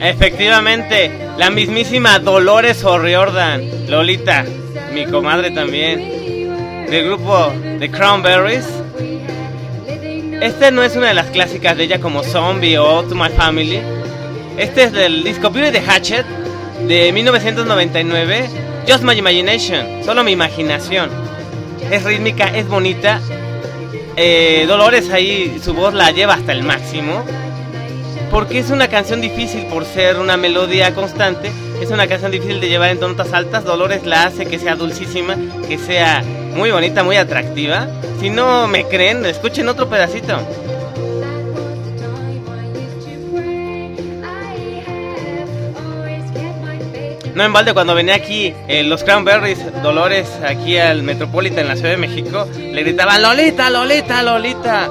Efectivamente, 0.00 1.10
la 1.36 1.50
mismísima 1.50 2.18
Dolores 2.18 2.82
O'Riordan, 2.82 3.90
Lolita, 3.90 4.46
mi 4.94 5.04
comadre 5.04 5.50
también, 5.50 6.86
del 6.88 7.08
grupo 7.08 7.52
The 7.78 7.90
Cranberries. 7.90 8.64
Este 10.40 10.70
no 10.70 10.82
es 10.82 10.96
una 10.96 11.08
de 11.08 11.14
las 11.14 11.26
clásicas 11.26 11.76
de 11.76 11.84
ella 11.84 12.00
como 12.00 12.22
Zombie 12.22 12.78
o 12.78 13.02
To 13.04 13.14
My 13.14 13.28
Family. 13.28 13.82
Este 14.56 14.84
es 14.84 14.92
del 14.92 15.22
disco 15.22 15.50
Beauty 15.50 15.72
the 15.72 15.80
Hatchet 15.86 16.39
de 16.90 17.12
1999. 17.12 18.50
Just 18.88 19.04
My 19.04 19.12
Imagination, 19.12 20.04
solo 20.04 20.24
mi 20.24 20.32
imaginación. 20.32 21.08
Es 21.88 22.02
rítmica, 22.02 22.48
es 22.48 22.66
bonita. 22.66 23.20
Eh, 24.16 24.64
Dolores 24.66 25.08
ahí 25.10 25.60
su 25.62 25.72
voz 25.72 25.94
la 25.94 26.10
lleva 26.10 26.34
hasta 26.34 26.50
el 26.50 26.64
máximo 26.64 27.24
porque 28.32 28.58
es 28.58 28.70
una 28.70 28.88
canción 28.88 29.20
difícil 29.20 29.66
por 29.66 29.84
ser 29.84 30.18
una 30.18 30.36
melodía 30.36 30.92
constante, 30.92 31.52
es 31.80 31.90
una 31.90 32.08
canción 32.08 32.32
difícil 32.32 32.60
de 32.60 32.68
llevar 32.68 32.90
en 32.90 33.00
notas 33.00 33.32
altas, 33.32 33.64
Dolores 33.64 34.04
la 34.04 34.24
hace 34.24 34.46
que 34.46 34.58
sea 34.58 34.74
dulcísima, 34.74 35.36
que 35.68 35.78
sea 35.78 36.24
muy 36.54 36.72
bonita, 36.72 37.04
muy 37.04 37.16
atractiva. 37.16 37.86
Si 38.18 38.30
no 38.30 38.66
me 38.66 38.84
creen, 38.86 39.24
escuchen 39.26 39.68
otro 39.68 39.88
pedacito. 39.88 40.40
No 47.34 47.44
en 47.44 47.52
balde, 47.52 47.74
cuando 47.74 47.94
venía 47.94 48.14
aquí 48.14 48.54
eh, 48.68 48.82
los 48.82 49.04
Cranberries, 49.04 49.58
Dolores, 49.82 50.28
aquí 50.46 50.76
al 50.78 51.02
Metropolitan 51.02 51.60
en 51.60 51.68
la 51.68 51.76
Ciudad 51.76 51.90
de 51.90 51.96
México, 51.96 52.46
le 52.54 52.82
gritaban, 52.82 53.22
Lolita, 53.22 53.70
Lolita, 53.70 54.22
Lolita. 54.22 54.90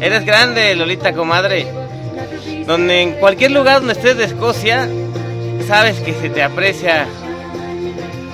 Eres 0.00 0.24
grande, 0.24 0.74
Lolita, 0.74 1.12
comadre 1.12 1.66
donde 2.66 3.00
en 3.00 3.12
cualquier 3.12 3.52
lugar 3.52 3.78
donde 3.78 3.92
estés 3.92 4.16
de 4.16 4.24
Escocia, 4.24 4.88
sabes 5.66 6.00
que 6.00 6.12
se 6.14 6.28
te 6.28 6.42
aprecia. 6.42 7.06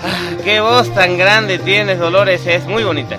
Ah, 0.03 0.31
qué 0.43 0.61
voz 0.61 0.93
tan 0.95 1.19
grande 1.19 1.59
tienes, 1.59 1.99
Dolores, 1.99 2.47
es 2.47 2.65
muy 2.65 2.83
bonita. 2.83 3.19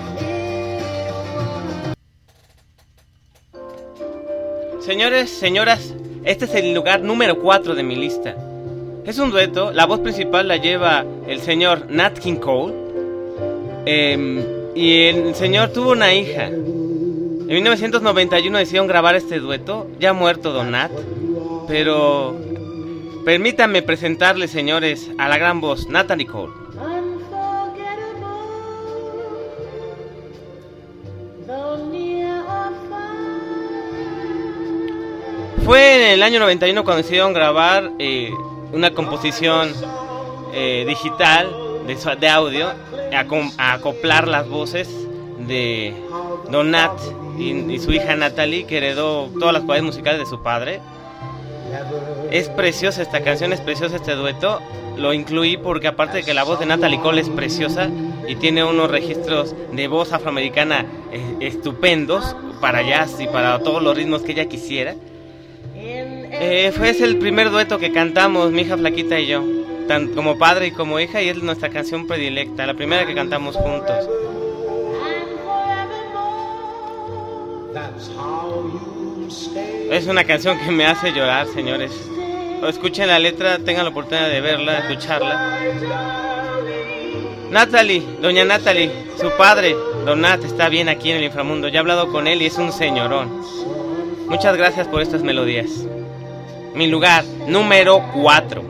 Señores, 4.80 5.30
señoras, 5.30 5.94
este 6.24 6.44
es 6.44 6.54
el 6.56 6.74
lugar 6.74 7.00
número 7.00 7.40
4 7.40 7.74
de 7.74 7.82
mi 7.82 7.96
lista. 7.96 8.34
Es 9.04 9.18
un 9.18 9.30
dueto, 9.30 9.70
la 9.70 9.84
voz 9.84 10.00
principal 10.00 10.48
la 10.48 10.56
lleva 10.56 11.04
el 11.26 11.42
señor 11.42 11.90
Nat 11.90 12.18
King 12.18 12.36
Cole. 12.36 12.72
Em, 13.84 14.42
y 14.74 15.02
el 15.02 15.34
señor 15.34 15.68
tuvo 15.74 15.92
una 15.92 16.14
hija. 16.14 16.46
En 16.46 17.46
1991 17.46 18.56
decidieron 18.56 18.86
grabar 18.86 19.14
este 19.14 19.40
dueto, 19.40 19.88
ya 20.00 20.14
muerto 20.14 20.54
Don 20.54 20.70
Nat, 20.70 20.90
pero 21.68 22.34
permítanme 23.26 23.82
presentarle, 23.82 24.48
señores, 24.48 25.10
a 25.18 25.28
la 25.28 25.36
gran 25.36 25.60
voz, 25.60 25.86
Natalie 25.90 26.26
Cole. 26.26 26.54
Fue 35.62 35.96
en 35.96 36.12
el 36.12 36.22
año 36.22 36.40
91 36.40 36.84
cuando 36.84 37.02
decidieron 37.02 37.34
grabar 37.34 37.90
eh, 37.98 38.30
una 38.72 38.92
composición 38.92 39.72
eh, 40.52 40.84
digital 40.86 41.54
de, 41.86 42.28
audio, 42.28 42.68
a 43.58 43.72
acoplar 43.72 44.26
las 44.28 44.48
voces 44.48 44.88
de 45.46 45.94
Don 46.50 46.70
Nat 46.70 46.92
y, 47.38 47.78
su 47.78 47.92
hija 47.92 48.16
Natalie, 48.16 48.64
que 48.64 48.78
heredó 48.78 49.28
todas 49.38 49.52
las 49.52 49.64
cualidades 49.64 49.94
musicales 49.94 50.20
de 50.20 50.26
su 50.26 50.42
padre. 50.42 50.80
Es 52.30 52.48
preciosa 52.48 53.02
esta 53.02 53.22
canción, 53.22 53.52
es 53.52 53.60
preciosa 53.60 53.96
este 53.96 54.14
dueto. 54.14 54.60
Lo 54.96 55.12
incluí 55.12 55.56
porque 55.56 55.88
aparte 55.88 56.18
de 56.18 56.22
que 56.22 56.34
la 56.34 56.44
voz 56.44 56.60
de 56.60 56.66
Natalie 56.66 57.00
Cole 57.00 57.20
es 57.20 57.28
preciosa 57.28 57.88
y 58.28 58.36
tiene 58.36 58.64
unos 58.64 58.90
registros 58.90 59.54
de 59.72 59.88
voz 59.88 60.12
afroamericana 60.12 60.86
eh, 61.12 61.36
estupendos 61.40 62.36
para 62.60 62.82
jazz 62.82 63.20
y 63.20 63.26
para 63.26 63.58
todos 63.58 63.82
los 63.82 63.96
ritmos 63.96 64.22
que 64.22 64.32
ella 64.32 64.46
quisiera. 64.46 64.94
Eh, 66.40 66.72
fue 66.76 66.90
el 66.90 67.18
primer 67.18 67.50
dueto 67.50 67.78
que 67.78 67.92
cantamos, 67.92 68.50
mi 68.50 68.62
hija 68.62 68.76
Flaquita 68.76 69.18
y 69.18 69.26
yo, 69.26 69.44
tan 69.86 70.08
como 70.08 70.38
padre 70.38 70.68
y 70.68 70.70
como 70.72 70.98
hija, 70.98 71.22
y 71.22 71.28
es 71.28 71.42
nuestra 71.42 71.70
canción 71.70 72.06
predilecta, 72.06 72.66
la 72.66 72.74
primera 72.74 73.06
que 73.06 73.14
cantamos 73.14 73.56
juntos. 73.56 74.08
Es 79.90 80.06
una 80.06 80.24
canción 80.24 80.58
que 80.58 80.70
me 80.70 80.86
hace 80.86 81.12
llorar, 81.12 81.46
señores. 81.46 81.92
escuchen 82.68 83.08
la 83.08 83.18
letra, 83.18 83.58
tengan 83.58 83.84
la 83.84 83.90
oportunidad 83.90 84.28
de 84.28 84.40
verla, 84.40 84.78
escucharla. 84.78 85.58
Natalie, 87.50 88.02
doña 88.20 88.44
Natalie, 88.44 88.90
su 89.20 89.30
padre, 89.38 89.76
don 90.04 90.20
Nat, 90.22 90.42
está 90.44 90.68
bien 90.68 90.88
aquí 90.88 91.10
en 91.10 91.18
el 91.18 91.24
inframundo. 91.24 91.68
Ya 91.68 91.76
he 91.76 91.78
hablado 91.78 92.10
con 92.10 92.26
él 92.26 92.42
y 92.42 92.46
es 92.46 92.58
un 92.58 92.72
señorón. 92.72 93.28
Muchas 94.26 94.56
gracias 94.56 94.88
por 94.88 95.02
estas 95.02 95.22
melodías. 95.22 95.86
Mi 96.74 96.88
lugar, 96.88 97.24
número 97.46 98.02
4. 98.12 98.64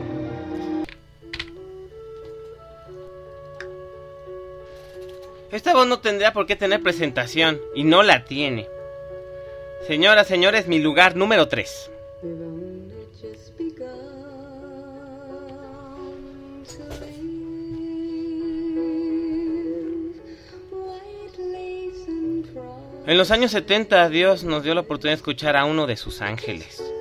Esta 5.51 5.73
voz 5.73 5.87
no 5.87 5.99
tendría 5.99 6.31
por 6.31 6.45
qué 6.45 6.55
tener 6.55 6.83
presentación 6.83 7.59
y 7.73 7.83
no 7.83 8.03
la 8.03 8.25
tiene. 8.25 8.67
Señoras, 9.87 10.27
señores, 10.27 10.67
mi 10.67 10.77
lugar 10.77 11.15
número 11.15 11.47
3. 11.47 11.91
En 23.07 23.17
los 23.17 23.31
años 23.31 23.51
70 23.51 24.09
Dios 24.09 24.43
nos 24.43 24.63
dio 24.63 24.75
la 24.75 24.81
oportunidad 24.81 25.13
de 25.13 25.17
escuchar 25.17 25.55
a 25.55 25.65
uno 25.65 25.87
de 25.87 25.95
sus 25.95 26.21
ángeles. 26.21 26.94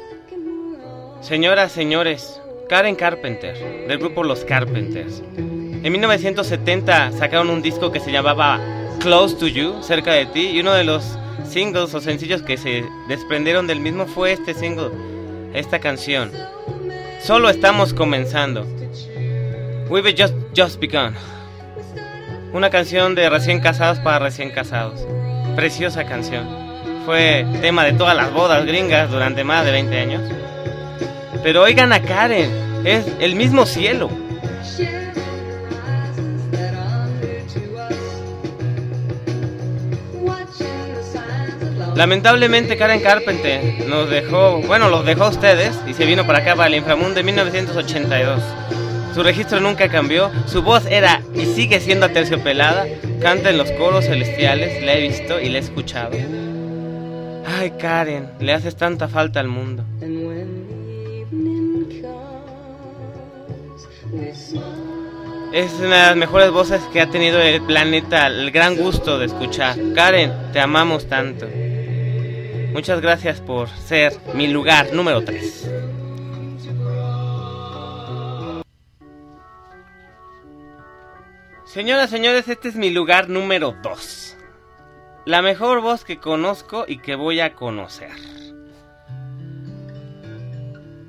Señoras, 1.25 1.73
señores, 1.73 2.38
Karen 2.69 2.97
Carpenter, 2.97 3.57
del 3.88 3.97
grupo 3.97 4.23
Los 4.23 4.45
Carpenters. 4.45 5.23
En 5.38 5.90
1970 5.90 7.12
sacaron 7.12 7.49
un 7.49 7.62
disco 7.62 7.90
que 7.90 7.99
se 7.99 8.12
llamaba 8.12 8.61
Close 9.00 9.35
to 9.37 9.47
You, 9.47 9.83
cerca 9.83 10.12
de 10.12 10.26
ti, 10.26 10.50
y 10.50 10.61
uno 10.61 10.75
de 10.75 10.85
los 10.85 11.16
singles 11.49 11.95
o 11.95 12.00
sencillos 12.02 12.43
que 12.43 12.59
se 12.59 12.85
desprendieron 13.09 13.66
del 13.66 13.81
mismo 13.81 14.04
fue 14.04 14.33
este 14.33 14.52
single, 14.52 14.90
esta 15.54 15.78
canción. 15.78 16.31
Solo 17.23 17.49
estamos 17.49 17.95
comenzando. 17.95 18.66
We've 19.88 20.14
just, 20.14 20.35
just 20.54 20.78
begun. 20.78 21.14
Una 22.52 22.69
canción 22.69 23.14
de 23.14 23.31
recién 23.31 23.61
casados 23.61 23.99
para 23.99 24.19
recién 24.19 24.50
casados. 24.50 25.07
Preciosa 25.57 26.04
canción. 26.04 26.47
Fue 27.07 27.47
tema 27.62 27.83
de 27.83 27.95
todas 27.95 28.14
las 28.14 28.31
bodas 28.31 28.66
gringas 28.66 29.11
durante 29.11 29.43
más 29.43 29.64
de 29.64 29.73
20 29.73 29.99
años. 29.99 30.23
Pero 31.45 31.61
oigan 31.61 31.93
a 31.93 32.01
Karen, 32.01 32.51
es 32.87 33.05
el 33.21 33.37
mismo 33.37 33.67
cielo. 33.67 34.09
Lamentablemente 41.95 42.79
Karen 42.79 43.01
Carpenter 43.01 43.87
nos 43.87 44.09
dejó, 44.09 44.63
bueno, 44.63 44.89
los 44.89 45.05
dejó 45.05 45.25
a 45.25 45.29
ustedes 45.29 45.79
y 45.87 45.93
se 45.93 46.07
vino 46.07 46.27
para 46.27 46.39
acá, 46.39 46.57
para 46.57 46.69
el 46.69 46.77
inframundo 46.77 47.21
en 47.21 47.27
1982. 47.27 48.43
Su 49.15 49.23
registro 49.23 49.61
nunca 49.61 49.91
cambió, 49.91 50.31
su 50.47 50.63
voz 50.63 50.87
era 50.87 51.21
y 51.35 51.45
sigue 51.45 51.79
siendo 51.79 52.07
aterciopelada, 52.07 52.87
canta 53.21 53.51
en 53.51 53.59
los 53.59 53.71
coros 53.73 54.07
celestiales, 54.07 54.83
la 54.83 54.95
he 54.95 55.03
visto 55.03 55.39
y 55.39 55.51
la 55.51 55.59
he 55.59 55.61
escuchado. 55.61 56.17
Ay 57.47 57.75
Karen, 57.79 58.31
le 58.41 58.55
haces 58.55 58.77
tanta 58.77 59.09
falta 59.09 59.41
al 59.41 59.49
mundo. 59.49 59.85
Es 65.52 65.73
una 65.75 65.97
de 65.97 66.06
las 66.09 66.16
mejores 66.16 66.50
voces 66.50 66.83
que 66.92 67.00
ha 67.00 67.09
tenido 67.11 67.40
el 67.40 67.62
planeta, 67.62 68.26
el 68.26 68.50
gran 68.50 68.76
gusto 68.76 69.18
de 69.18 69.26
escuchar. 69.26 69.76
Karen, 69.94 70.33
te 70.52 70.61
amamos 70.61 71.06
tanto. 71.09 71.47
Muchas 72.73 73.00
gracias 73.00 73.40
por 73.40 73.68
ser 73.68 74.12
mi 74.35 74.49
lugar 74.49 74.92
número 74.92 75.23
3. 75.23 75.71
Señoras, 81.64 82.11
señores, 82.11 82.49
este 82.49 82.68
es 82.68 82.76
mi 82.76 82.90
lugar 82.90 83.28
número 83.28 83.76
2. 83.83 84.37
La 85.25 85.40
mejor 85.40 85.80
voz 85.80 86.04
que 86.04 86.18
conozco 86.18 86.85
y 86.87 86.99
que 86.99 87.14
voy 87.14 87.40
a 87.40 87.54
conocer. 87.54 88.11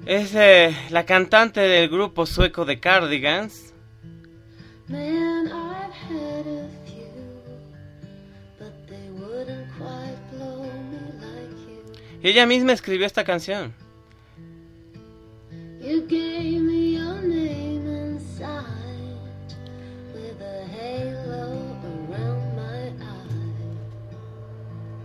Es 0.05 0.35
eh, 0.35 0.75
la 0.91 1.03
cantante 1.03 1.61
del 1.61 1.89
grupo 1.89 2.27
sueco 2.27 2.63
de 2.63 2.79
Cardigans. 2.79 3.73
Ella 12.21 12.45
misma 12.45 12.73
escribió 12.73 13.07
esta 13.07 13.23
canción. 13.23 13.73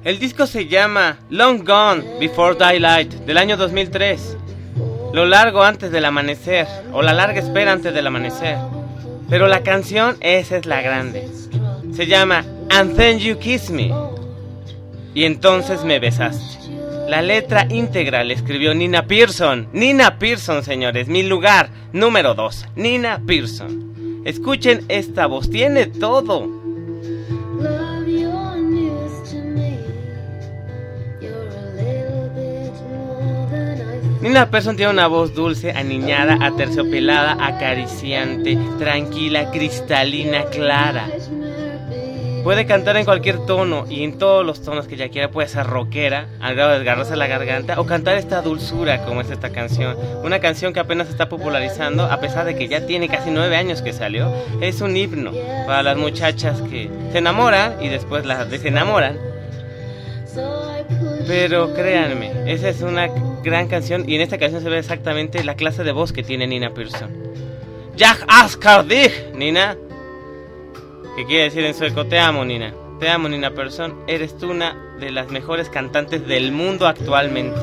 El 0.02 0.18
disco 0.18 0.46
se 0.46 0.66
llama 0.66 1.18
Long 1.30 1.66
Gone 1.66 2.18
Before 2.18 2.54
Daylight 2.54 3.12
del 3.12 3.38
año 3.38 3.56
2003. 3.56 4.36
Lo 5.12 5.26
largo 5.26 5.64
antes 5.64 5.90
del 5.90 6.04
amanecer 6.04 6.68
o 6.92 7.02
la 7.02 7.12
larga 7.12 7.40
espera 7.40 7.72
antes 7.72 7.92
del 7.92 8.06
amanecer. 8.06 8.58
Pero 9.28 9.48
la 9.48 9.62
canción 9.62 10.16
esa 10.20 10.56
es 10.56 10.66
la 10.66 10.82
grande. 10.82 11.28
Se 11.92 12.06
llama 12.06 12.44
And 12.68 12.96
Then 12.96 13.18
You 13.18 13.36
Kiss 13.38 13.70
Me. 13.70 13.92
Y 15.12 15.24
entonces 15.24 15.84
me 15.84 15.98
besaste. 15.98 16.60
La 17.08 17.22
letra 17.22 17.66
íntegra 17.68 18.22
la 18.22 18.34
escribió 18.34 18.72
Nina 18.72 19.06
Pearson. 19.06 19.68
Nina 19.72 20.16
Pearson, 20.20 20.62
señores, 20.62 21.08
mi 21.08 21.24
lugar 21.24 21.70
número 21.92 22.34
2. 22.34 22.66
Nina 22.76 23.20
Pearson. 23.26 24.22
Escuchen 24.24 24.84
esta 24.88 25.26
voz, 25.26 25.50
tiene 25.50 25.86
todo. 25.86 26.59
Nina 34.20 34.50
Pearson 34.50 34.76
tiene 34.76 34.92
una 34.92 35.06
voz 35.06 35.34
dulce, 35.34 35.70
aniñada, 35.70 36.36
aterciopelada, 36.42 37.38
acariciante, 37.40 38.58
tranquila, 38.78 39.50
cristalina, 39.50 40.44
clara. 40.44 41.08
Puede 42.44 42.66
cantar 42.66 42.98
en 42.98 43.06
cualquier 43.06 43.44
tono 43.46 43.86
y 43.88 44.04
en 44.04 44.18
todos 44.18 44.44
los 44.44 44.62
tonos 44.62 44.86
que 44.86 44.96
ella 44.96 45.08
quiera. 45.08 45.30
Puede 45.30 45.48
ser 45.48 45.66
rockera, 45.66 46.26
al 46.40 46.54
grado 46.54 46.70
de 46.70 46.78
desgarrarse 46.78 47.16
la 47.16 47.26
garganta, 47.28 47.80
o 47.80 47.86
cantar 47.86 48.18
esta 48.18 48.42
dulzura 48.42 49.04
como 49.04 49.22
es 49.22 49.30
esta 49.30 49.50
canción. 49.50 49.96
Una 50.22 50.38
canción 50.38 50.74
que 50.74 50.80
apenas 50.80 51.06
se 51.06 51.12
está 51.12 51.30
popularizando, 51.30 52.04
a 52.04 52.20
pesar 52.20 52.44
de 52.44 52.54
que 52.56 52.68
ya 52.68 52.86
tiene 52.86 53.08
casi 53.08 53.30
nueve 53.30 53.56
años 53.56 53.80
que 53.80 53.94
salió. 53.94 54.30
Es 54.60 54.82
un 54.82 54.98
himno 54.98 55.32
para 55.66 55.82
las 55.82 55.96
muchachas 55.96 56.60
que 56.62 56.90
se 57.10 57.18
enamoran 57.18 57.82
y 57.82 57.88
después 57.88 58.26
las 58.26 58.50
desenamoran. 58.50 59.16
Pero 61.26 61.72
créanme, 61.74 62.52
esa 62.52 62.68
es 62.68 62.82
una 62.82 63.08
gran 63.42 63.68
canción 63.68 64.08
y 64.08 64.14
en 64.14 64.20
esta 64.20 64.38
canción 64.38 64.62
se 64.62 64.68
ve 64.68 64.78
exactamente 64.78 65.44
la 65.44 65.56
clase 65.56 65.84
de 65.84 65.92
voz 65.92 66.12
que 66.12 66.22
tiene 66.22 66.46
Nina 66.46 66.72
Pearson. 66.72 67.10
Jag 67.96 68.16
Askardig, 68.28 69.34
Nina. 69.34 69.76
¿Qué 71.16 71.26
quiere 71.26 71.44
decir 71.44 71.64
en 71.64 71.74
sueco? 71.74 72.06
Te 72.06 72.18
amo, 72.18 72.44
Nina. 72.44 72.72
Te 72.98 73.08
amo, 73.08 73.28
Nina 73.28 73.50
Persson. 73.50 74.04
Eres 74.06 74.36
tú 74.38 74.50
una 74.50 74.96
de 75.00 75.10
las 75.10 75.30
mejores 75.30 75.68
cantantes 75.68 76.26
del 76.26 76.52
mundo 76.52 76.86
actualmente. 76.86 77.58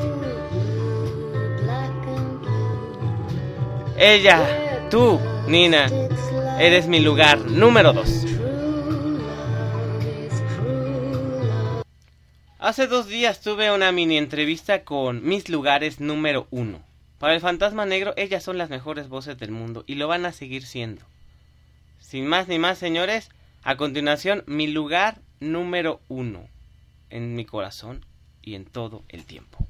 Ella, 3.96 4.86
tú, 4.90 5.18
Nina, 5.48 5.86
eres 6.60 6.86
mi 6.86 7.00
lugar 7.00 7.38
número 7.38 7.92
dos. 7.92 8.27
Hace 12.68 12.86
dos 12.86 13.06
días 13.06 13.40
tuve 13.40 13.72
una 13.72 13.92
mini 13.92 14.18
entrevista 14.18 14.84
con 14.84 15.24
mis 15.24 15.48
lugares 15.48 16.00
número 16.00 16.46
uno. 16.50 16.82
Para 17.18 17.32
el 17.32 17.40
fantasma 17.40 17.86
negro, 17.86 18.12
ellas 18.18 18.42
son 18.42 18.58
las 18.58 18.68
mejores 18.68 19.08
voces 19.08 19.38
del 19.38 19.52
mundo 19.52 19.84
y 19.86 19.94
lo 19.94 20.06
van 20.06 20.26
a 20.26 20.32
seguir 20.32 20.66
siendo. 20.66 21.00
Sin 21.98 22.26
más 22.26 22.46
ni 22.46 22.58
más, 22.58 22.76
señores, 22.76 23.30
a 23.62 23.78
continuación, 23.78 24.44
mi 24.46 24.66
lugar 24.66 25.16
número 25.40 26.02
uno 26.08 26.46
en 27.08 27.34
mi 27.34 27.46
corazón 27.46 28.04
y 28.42 28.54
en 28.54 28.66
todo 28.66 29.02
el 29.08 29.24
tiempo. 29.24 29.66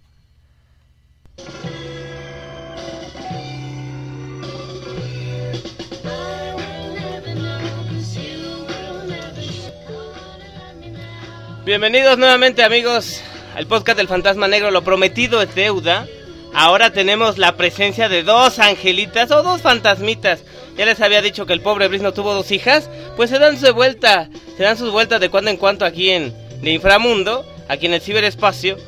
Bienvenidos 11.69 12.17
nuevamente 12.17 12.65
amigos 12.65 13.21
al 13.55 13.67
podcast 13.67 13.99
del 13.99 14.09
Fantasma 14.09 14.49
Negro. 14.49 14.71
Lo 14.71 14.85
prometido 14.85 15.43
es 15.43 15.55
deuda. 15.55 16.07
Ahora 16.55 16.95
tenemos 16.95 17.37
la 17.37 17.59
presencia 17.59 18.09
de 18.09 18.23
dos 18.23 18.59
angelitas 18.59 19.31
o 19.33 19.43
dos 19.43 19.61
fantasmitas 19.61 20.41
ya 20.79 20.87
les 20.87 20.99
había 21.03 21.21
dicho 21.21 21.45
que 21.45 21.53
el 21.53 21.61
pobre 21.61 21.87
Brice 21.89 22.03
no 22.03 22.15
tuvo 22.15 22.33
dos 22.33 22.51
hijas. 22.53 22.89
Pues 23.17 23.29
se 23.29 23.39
dan 23.39 23.61
su 23.61 23.71
vuelta. 23.75 24.31
Se 24.57 24.63
dan 24.63 24.79
sus 24.79 24.91
vueltas 24.91 25.21
de 25.21 25.29
cuando 25.29 25.51
en 25.51 25.59
cuando 25.59 25.85
aquí 25.85 26.09
en 26.09 26.35
el 26.63 26.69
inframundo. 26.69 27.45
Aquí 27.69 27.85
en 27.85 27.93
el 27.93 28.01
ciberespacio. 28.01 28.79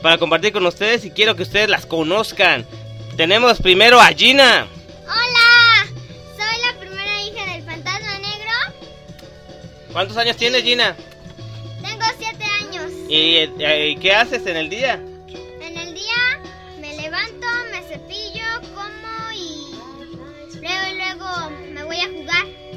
Para 0.00 0.18
compartir 0.18 0.52
con 0.52 0.64
ustedes 0.64 1.04
y 1.04 1.10
quiero 1.10 1.34
que 1.34 1.42
ustedes 1.42 1.68
las 1.68 1.86
conozcan. 1.86 2.64
Tenemos 3.16 3.60
primero 3.60 4.00
a 4.00 4.06
Gina. 4.10 4.68
Hola. 5.06 5.86
Soy 6.36 6.72
la 6.72 6.78
primera 6.78 7.20
hija 7.24 7.52
del 7.52 7.64
fantasma 7.64 8.16
negro. 8.20 9.24
¿Cuántos 9.92 10.16
años 10.16 10.36
tienes 10.36 10.62
Gina? 10.62 10.94
¿Y, 13.08 13.36
eh, 13.36 13.98
qué 14.00 14.12
haces 14.12 14.46
en 14.46 14.56
el 14.56 14.68
día? 14.68 15.00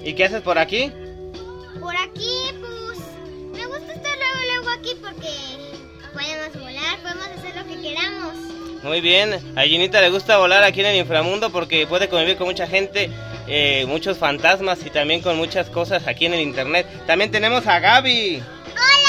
¿Y 0.04 0.14
qué 0.14 0.26
haces 0.26 0.42
por 0.42 0.58
aquí? 0.58 0.92
Por 1.80 1.96
aquí, 1.96 2.34
pues 2.60 3.00
me 3.54 3.66
gusta 3.68 3.94
estar 3.94 4.18
luego, 4.18 4.62
luego 4.64 4.70
aquí 4.72 4.90
porque 5.00 5.30
podemos 6.12 6.54
volar, 6.60 7.00
podemos 7.02 7.28
hacer 7.28 7.56
lo 7.56 7.68
que 7.68 7.82
queramos. 7.82 8.34
Muy 8.84 9.00
bien, 9.00 9.34
a 9.56 9.62
Ginita 9.62 10.02
le 10.02 10.10
gusta 10.10 10.38
volar 10.38 10.64
aquí 10.64 10.80
en 10.80 10.88
el 10.88 10.98
inframundo 10.98 11.52
porque 11.52 11.86
puede 11.86 12.10
convivir 12.10 12.36
con 12.36 12.48
mucha 12.48 12.66
gente, 12.66 13.12
eh, 13.48 13.86
muchos 13.88 14.18
fantasmas 14.18 14.84
y 14.86 14.90
también 14.90 15.22
con 15.22 15.38
muchas 15.38 15.70
cosas 15.70 16.08
aquí 16.08 16.26
en 16.26 16.34
el 16.34 16.42
internet. 16.42 16.88
También 17.06 17.30
tenemos 17.30 17.68
a 17.68 17.80
Gaby. 17.80 18.42
Hola, 18.72 19.01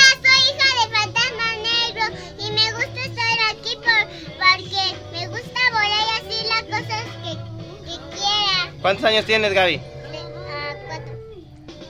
¿Cuántos 8.83 9.05
años 9.05 9.25
tienes, 9.25 9.53
Gaby? 9.53 9.81
Ah, 9.81 10.75
cuatro. 10.87 11.13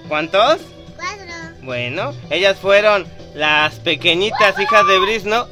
¿Cuántos? 0.09 0.61
Cuatro. 0.97 1.35
Bueno, 1.63 2.15
ellas 2.31 2.59
fueron 2.59 3.07
las 3.35 3.77
pequeñitas 3.81 4.61
hijas 4.61 4.87
de 4.87 4.99
Brisno 4.99 5.49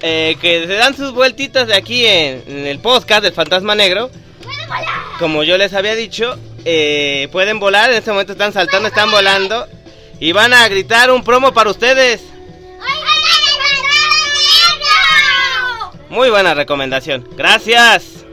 eh, 0.00 0.36
que 0.40 0.66
se 0.66 0.74
dan 0.74 0.96
sus 0.96 1.12
vueltitas 1.12 1.66
de 1.66 1.74
aquí 1.74 2.06
en, 2.06 2.44
en 2.46 2.66
el 2.66 2.78
podcast 2.78 3.22
del 3.22 3.32
Fantasma 3.32 3.74
Negro. 3.74 4.10
¡Pueden 4.42 4.68
volar! 4.68 4.84
Como 5.18 5.42
yo 5.42 5.58
les 5.58 5.74
había 5.74 5.94
dicho, 5.96 6.38
eh, 6.64 7.28
pueden 7.32 7.58
volar, 7.58 7.90
en 7.90 7.96
este 7.96 8.10
momento 8.12 8.32
están 8.32 8.52
saltando, 8.52 8.88
están 8.88 9.10
volando 9.10 9.66
y 10.20 10.32
van 10.32 10.52
a 10.52 10.68
gritar 10.68 11.10
un 11.10 11.24
promo 11.24 11.52
para 11.52 11.70
ustedes. 11.70 12.20
¡Ay, 12.80 13.00
ay, 13.02 13.22
ay, 15.56 16.08
Muy 16.08 16.30
buena 16.30 16.54
recomendación. 16.54 17.28
Gracias. 17.36 18.23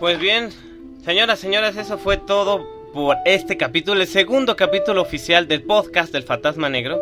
Pues 0.00 0.20
bien, 0.20 0.50
señoras, 1.04 1.40
señoras, 1.40 1.76
eso 1.76 1.98
fue 1.98 2.18
todo 2.18 2.64
por 2.94 3.16
este 3.24 3.56
capítulo, 3.56 4.00
el 4.00 4.06
segundo 4.06 4.54
capítulo 4.54 5.02
oficial 5.02 5.48
del 5.48 5.64
podcast 5.64 6.12
del 6.12 6.22
Fantasma 6.22 6.68
Negro. 6.68 7.00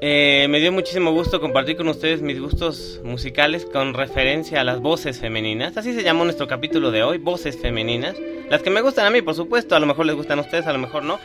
Eh, 0.00 0.46
me 0.48 0.60
dio 0.60 0.70
muchísimo 0.70 1.10
gusto 1.10 1.40
compartir 1.40 1.76
con 1.76 1.88
ustedes 1.88 2.22
mis 2.22 2.38
gustos 2.38 3.00
musicales 3.02 3.66
con 3.66 3.94
referencia 3.94 4.60
a 4.60 4.64
las 4.64 4.78
voces 4.78 5.18
femeninas. 5.18 5.76
Así 5.76 5.94
se 5.94 6.04
llamó 6.04 6.22
nuestro 6.22 6.46
capítulo 6.46 6.92
de 6.92 7.02
hoy, 7.02 7.18
voces 7.18 7.60
femeninas. 7.60 8.14
Las 8.48 8.62
que 8.62 8.70
me 8.70 8.80
gustan 8.80 9.06
a 9.06 9.10
mí, 9.10 9.20
por 9.20 9.34
supuesto, 9.34 9.74
a 9.74 9.80
lo 9.80 9.86
mejor 9.86 10.06
les 10.06 10.14
gustan 10.14 10.38
a 10.38 10.42
ustedes, 10.42 10.68
a 10.68 10.72
lo 10.72 10.78
mejor 10.78 11.02
no. 11.02 11.18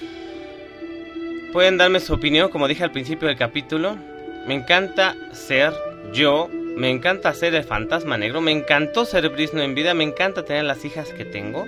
Pueden 1.53 1.77
darme 1.77 1.99
su 1.99 2.15
opinión, 2.15 2.49
como 2.49 2.67
dije 2.67 2.83
al 2.83 2.91
principio 2.91 3.27
del 3.27 3.37
capítulo. 3.37 3.97
Me 4.47 4.55
encanta 4.55 5.15
ser 5.31 5.73
yo, 6.11 6.49
me 6.75 6.89
encanta 6.89 7.33
ser 7.33 7.53
el 7.55 7.63
fantasma 7.63 8.17
negro, 8.17 8.41
me 8.41 8.51
encantó 8.51 9.05
ser 9.05 9.29
Brisno 9.29 9.61
en 9.61 9.75
vida, 9.75 9.93
me 9.93 10.03
encanta 10.03 10.43
tener 10.45 10.63
las 10.63 10.83
hijas 10.85 11.13
que 11.13 11.25
tengo. 11.25 11.65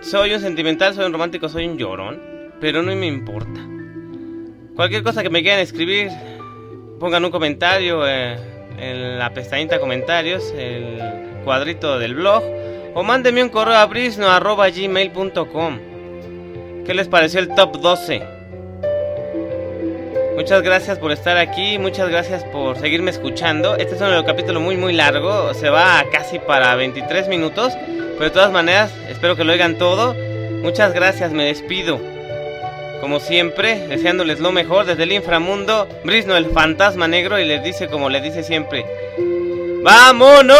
Soy 0.00 0.34
un 0.34 0.40
sentimental, 0.40 0.94
soy 0.94 1.06
un 1.06 1.12
romántico, 1.12 1.48
soy 1.48 1.66
un 1.66 1.78
llorón, 1.78 2.20
pero 2.60 2.82
no 2.82 2.94
me 2.94 3.06
importa. 3.06 3.60
Cualquier 4.74 5.02
cosa 5.02 5.22
que 5.22 5.30
me 5.30 5.42
quieran 5.42 5.60
escribir, 5.60 6.10
pongan 6.98 7.24
un 7.24 7.30
comentario 7.30 8.06
eh, 8.06 8.36
en 8.78 9.18
la 9.18 9.32
pestañita 9.32 9.78
comentarios, 9.78 10.52
el 10.56 10.98
cuadrito 11.44 11.98
del 11.98 12.14
blog, 12.14 12.42
o 12.94 13.02
mándenme 13.02 13.42
un 13.42 13.48
correo 13.48 13.76
a 13.76 13.86
brisno.gmail.com. 13.86 15.78
¿Qué 16.84 16.94
les 16.94 17.08
pareció 17.08 17.40
el 17.40 17.54
top 17.54 17.80
12? 17.80 18.31
Muchas 20.42 20.62
gracias 20.64 20.98
por 20.98 21.12
estar 21.12 21.36
aquí, 21.36 21.78
muchas 21.78 22.08
gracias 22.08 22.42
por 22.42 22.76
seguirme 22.76 23.12
escuchando. 23.12 23.76
Este 23.76 23.94
es 23.94 24.00
un 24.00 24.24
capítulo 24.24 24.58
muy 24.58 24.76
muy 24.76 24.92
largo, 24.92 25.54
se 25.54 25.70
va 25.70 26.04
casi 26.10 26.40
para 26.40 26.74
23 26.74 27.28
minutos, 27.28 27.74
pero 27.86 28.24
de 28.24 28.30
todas 28.30 28.50
maneras 28.50 28.92
espero 29.08 29.36
que 29.36 29.44
lo 29.44 29.52
oigan 29.52 29.78
todo. 29.78 30.16
Muchas 30.60 30.94
gracias, 30.94 31.30
me 31.30 31.44
despido. 31.44 32.00
Como 33.00 33.20
siempre, 33.20 33.86
deseándoles 33.86 34.40
lo 34.40 34.50
mejor 34.50 34.84
desde 34.84 35.04
el 35.04 35.12
inframundo, 35.12 35.86
Brisno 36.02 36.36
el 36.36 36.46
fantasma 36.46 37.06
negro 37.06 37.38
y 37.38 37.44
les 37.44 37.62
dice 37.62 37.86
como 37.86 38.10
le 38.10 38.20
dice 38.20 38.42
siempre, 38.42 38.84
¡Vámonos! 39.84 40.52